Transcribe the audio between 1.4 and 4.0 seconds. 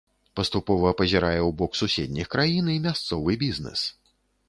ў бок суседніх краін і мясцовы бізнэс.